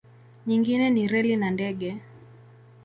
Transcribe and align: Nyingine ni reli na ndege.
Nyingine 0.47 0.85
ni 0.89 1.03
reli 1.11 1.33
na 1.39 1.47
ndege. 1.55 1.89